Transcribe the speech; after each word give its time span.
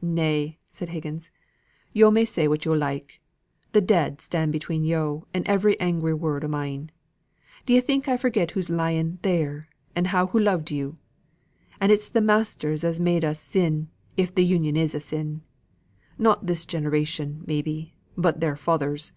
"Nay," 0.00 0.58
said 0.70 0.88
Higgins, 0.88 1.30
"yo' 1.92 2.10
may 2.10 2.24
say 2.24 2.48
what 2.48 2.64
yo' 2.64 2.72
like. 2.72 3.20
The 3.72 3.82
dead 3.82 4.22
stand 4.22 4.50
between 4.50 4.86
yo' 4.86 5.26
and 5.34 5.46
every 5.46 5.78
angry 5.78 6.14
word 6.14 6.44
o' 6.44 6.48
mine. 6.48 6.90
D'ye 7.66 7.80
think 7.82 8.08
I 8.08 8.16
forget 8.16 8.52
who's 8.52 8.70
lying 8.70 9.18
there, 9.20 9.68
and 9.94 10.06
how 10.06 10.28
hoo 10.28 10.38
loved 10.38 10.70
yo'? 10.70 10.96
And 11.78 11.92
it's 11.92 12.08
th' 12.08 12.22
masters 12.22 12.84
as 12.84 12.96
has 12.96 13.00
made 13.00 13.22
us 13.22 13.42
sin, 13.42 13.90
if 14.16 14.34
th' 14.34 14.38
Union 14.38 14.78
is 14.78 14.94
a 14.94 14.98
sin. 15.00 15.42
Not 16.16 16.46
this 16.46 16.64
generation 16.64 17.44
maybe, 17.46 17.92
but 18.16 18.40
their 18.40 18.56
fathers. 18.56 19.12